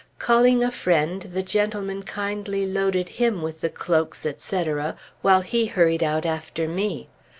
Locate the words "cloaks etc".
3.69-4.97